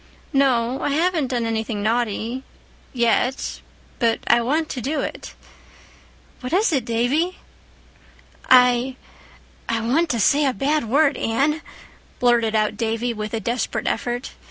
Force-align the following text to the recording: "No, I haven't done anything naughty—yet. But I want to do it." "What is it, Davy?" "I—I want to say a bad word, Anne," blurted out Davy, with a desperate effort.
"No, 0.33 0.81
I 0.81 0.89
haven't 0.89 1.27
done 1.27 1.45
anything 1.45 1.83
naughty—yet. 1.83 3.61
But 3.99 4.19
I 4.25 4.41
want 4.41 4.67
to 4.69 4.81
do 4.81 5.01
it." 5.01 5.35
"What 6.39 6.51
is 6.53 6.73
it, 6.73 6.85
Davy?" 6.85 7.37
"I—I 8.49 9.81
want 9.81 10.09
to 10.09 10.19
say 10.19 10.45
a 10.47 10.53
bad 10.53 10.85
word, 10.89 11.17
Anne," 11.17 11.61
blurted 12.19 12.55
out 12.55 12.77
Davy, 12.77 13.13
with 13.13 13.35
a 13.35 13.39
desperate 13.39 13.85
effort. 13.85 14.31